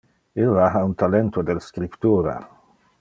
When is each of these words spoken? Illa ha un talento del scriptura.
Illa 0.45 0.69
ha 0.79 0.81
un 0.87 0.95
talento 1.03 1.43
del 1.51 1.61
scriptura. 1.67 2.35